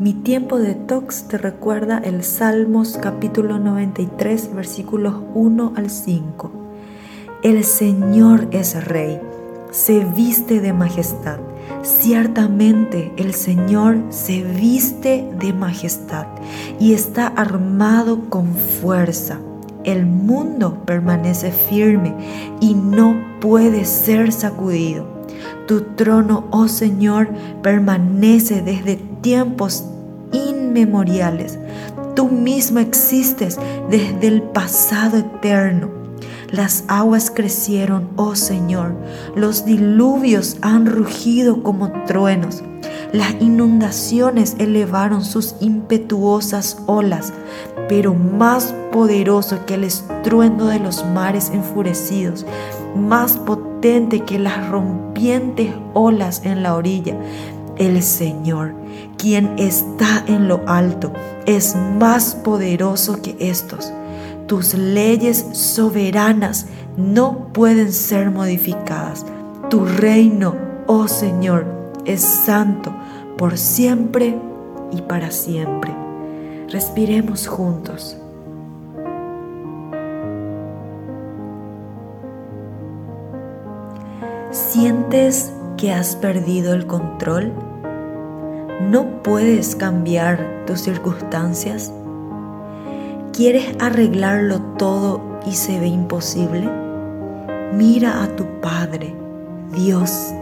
[0.00, 6.52] Mi tiempo de tox te recuerda el Salmos capítulo 93 versículos 1 al 5.
[7.42, 9.20] El Señor es rey,
[9.72, 11.38] se viste de majestad.
[11.82, 16.26] Ciertamente el Señor se viste de majestad
[16.78, 19.40] y está armado con fuerza.
[19.82, 22.14] El mundo permanece firme
[22.60, 25.06] y no puede ser sacudido.
[25.66, 27.28] Tu trono, oh Señor,
[27.62, 29.84] permanece desde tiempos
[30.32, 31.58] inmemoriales.
[32.14, 33.58] Tú mismo existes
[33.90, 35.90] desde el pasado eterno.
[36.50, 38.94] Las aguas crecieron, oh Señor,
[39.36, 42.62] los diluvios han rugido como truenos,
[43.12, 47.32] las inundaciones elevaron sus impetuosas olas,
[47.88, 52.46] pero más poderoso que el estruendo de los mares enfurecidos,
[52.96, 57.16] más potente que las rompientes olas en la orilla,
[57.76, 58.74] el Señor,
[59.16, 61.12] quien está en lo alto,
[61.46, 63.92] es más poderoso que estos.
[64.46, 69.24] Tus leyes soberanas no pueden ser modificadas.
[69.70, 70.54] Tu reino,
[70.86, 71.66] oh Señor,
[72.06, 72.92] es santo
[73.36, 74.36] por siempre
[74.90, 75.94] y para siempre.
[76.68, 78.16] Respiremos juntos.
[84.50, 87.52] ¿Sientes que has perdido el control?
[88.80, 91.92] ¿No puedes cambiar tus circunstancias?
[93.34, 96.66] ¿Quieres arreglarlo todo y se ve imposible?
[97.74, 99.14] Mira a tu Padre,
[99.74, 100.32] Dios.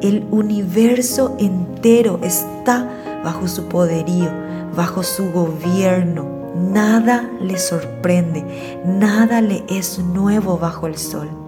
[0.00, 2.88] El universo entero está
[3.22, 4.30] bajo su poderío,
[4.74, 6.24] bajo su gobierno.
[6.56, 11.43] Nada le sorprende, nada le es nuevo bajo el sol.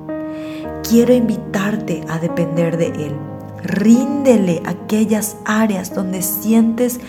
[0.89, 3.17] Quiero invitarte a depender de Él
[3.67, 7.01] Ríndele aquellas áreas donde sientes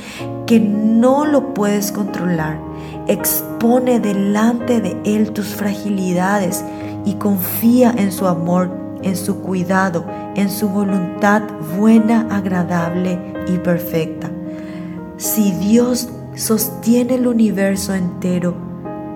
[0.47, 2.59] que no lo puedes controlar.
[3.07, 6.63] Expone delante de Él tus fragilidades
[7.05, 8.71] y confía en su amor,
[9.03, 10.05] en su cuidado,
[10.35, 11.43] en su voluntad
[11.77, 14.31] buena, agradable y perfecta.
[15.17, 18.55] Si Dios sostiene el universo entero,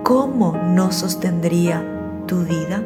[0.03, 1.83] ¿cómo no sostendría
[2.27, 2.83] tu vida?